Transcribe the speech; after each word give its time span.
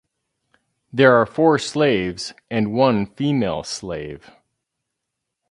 There 0.91 1.13
are 1.17 1.27
four 1.27 1.59
slaves 1.59 2.33
and 2.49 2.73
one 2.73 3.05
female 3.05 3.61
slave. 3.61 4.31